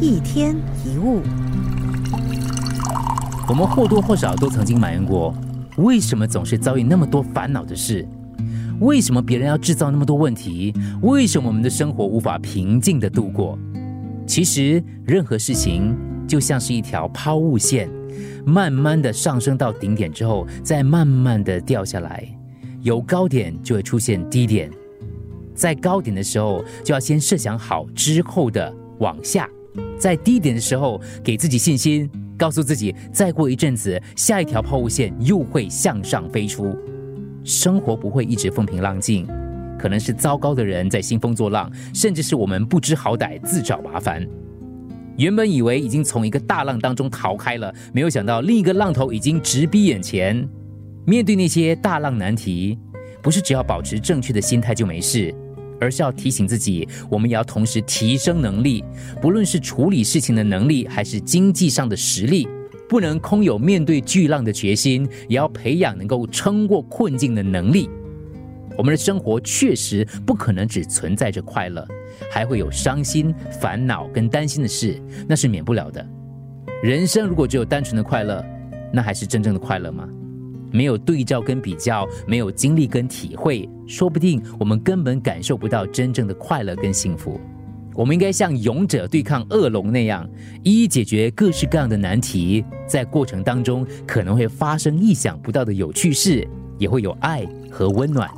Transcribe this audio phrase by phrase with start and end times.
[0.00, 1.20] 一天一物，
[3.48, 5.34] 我们或多或少都曾经埋怨过，
[5.78, 8.06] 为什么总是遭遇那么多烦恼的事？
[8.78, 10.72] 为什么别人要制造那么多问题？
[11.02, 13.58] 为什么我们的生活无法平静的度过？
[14.24, 15.96] 其实，任何事情
[16.28, 17.90] 就像是一条抛物线，
[18.46, 22.24] 慢慢的上升到顶点之后，再慢慢的掉下来。
[22.82, 24.70] 有高点就会出现低点，
[25.56, 29.48] 在高点的时候就要先设想好之后的往下。
[29.98, 36.76] 在低点的时候，给自己信心，告诉自己，再过一阵子，下一条抛物线又会向上飞出。
[37.44, 39.26] 生活不会一直风平浪静，
[39.78, 44.26] 可能是糟糕的人在兴风作浪，甚至是我们不知好歹，自找麻烦。
[45.16, 50.48] 原本以为已经从一个大浪当中逃开了，没有想到另一个浪头已经直逼眼前。
[51.06, 52.78] 面对那些大浪难题，
[53.22, 55.34] 不是只要保持正确的心态就没事。
[55.80, 58.84] 而是要提醒自己，我们也要同时提升能力，
[59.20, 62.48] 不论是处理事情的能力，还是经济上的实力，
[62.88, 67.88] 不能空有面对巨浪的决心，也要培养能够撑过困境的能力。
[68.76, 71.84] 我们的生活确实不可能只存在着快乐，
[72.30, 76.06] 还会有伤心、烦恼跟担心的事，那是免不了的。
[76.80, 78.44] 人生如果只有单纯的快乐，
[78.92, 80.08] 那还是真正的快乐吗？
[80.72, 87.40] 没有对照跟比较，没有经历跟体会，说不定我们根本感受不到真正的快乐跟幸福。
[87.94, 90.24] 我们应该像勇者对抗恶龙那样，
[90.62, 92.64] 一一解决各式各样的难题。
[92.86, 96.46] 在过程当中，可能会发生意想不到的有趣事，
[96.78, 98.30] 也会有爱和温暖。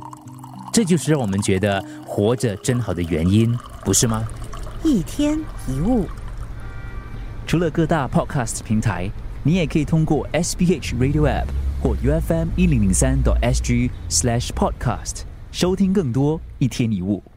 [0.73, 4.23] 这就是让我们觉得活着真好的原因，不是吗？
[4.83, 5.37] 一天
[5.67, 6.05] 一物，
[7.45, 9.11] 除了各大 Podcast 平台，
[9.43, 11.45] 你也可以通过 SBH Radio App。
[11.81, 17.30] 或 UFM 一零零三 SG slash podcast 收听更多一天一物。